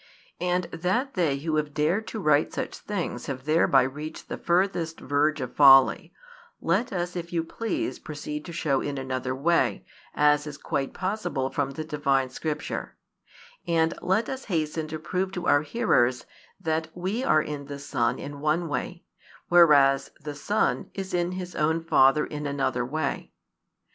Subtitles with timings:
[0.39, 4.99] And that they who have dared to write such things have thereby reached the furthest
[4.99, 6.11] verge of folly,
[6.59, 9.85] let us if you please proceed to show in another way,
[10.15, 12.97] as is quite possible, from the Divine Scripture;
[13.67, 16.25] and let us hasten to prove to our hearers
[16.59, 19.03] that we are in the Son in one way,
[19.49, 23.31] whereas the Son is in His own Father in another way.